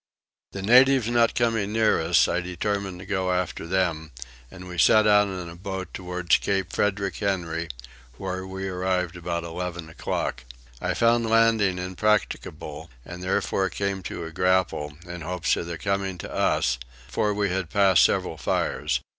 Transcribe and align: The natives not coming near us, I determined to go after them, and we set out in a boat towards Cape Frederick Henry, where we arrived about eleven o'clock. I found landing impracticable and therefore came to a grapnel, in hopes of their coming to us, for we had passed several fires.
The 0.53 0.63
natives 0.63 1.07
not 1.11 1.35
coming 1.35 1.71
near 1.71 2.01
us, 2.01 2.27
I 2.27 2.41
determined 2.41 2.97
to 2.97 3.05
go 3.05 3.31
after 3.31 3.67
them, 3.67 4.13
and 4.49 4.67
we 4.67 4.79
set 4.79 5.05
out 5.05 5.27
in 5.27 5.47
a 5.47 5.55
boat 5.55 5.93
towards 5.93 6.37
Cape 6.37 6.73
Frederick 6.73 7.17
Henry, 7.17 7.69
where 8.17 8.47
we 8.47 8.67
arrived 8.67 9.15
about 9.15 9.43
eleven 9.43 9.89
o'clock. 9.91 10.43
I 10.81 10.95
found 10.95 11.27
landing 11.29 11.77
impracticable 11.77 12.89
and 13.05 13.21
therefore 13.21 13.69
came 13.69 14.01
to 14.09 14.25
a 14.25 14.31
grapnel, 14.31 14.97
in 15.05 15.21
hopes 15.21 15.55
of 15.55 15.67
their 15.67 15.77
coming 15.77 16.17
to 16.17 16.33
us, 16.33 16.79
for 17.07 17.31
we 17.31 17.49
had 17.51 17.69
passed 17.69 18.03
several 18.03 18.37
fires. 18.37 19.01